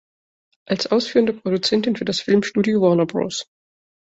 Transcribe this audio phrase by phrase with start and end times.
[0.65, 3.45] Als ausführende Produzentin für das Filmstudio Warner Bros.